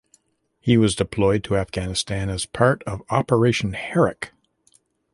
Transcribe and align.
He 0.59 0.77
was 0.77 0.95
deployed 0.95 1.43
to 1.43 1.57
Afghanistan 1.57 2.27
as 2.31 2.47
part 2.47 2.81
of 2.87 3.03
Operation 3.11 3.73
Herrick. 3.73 4.31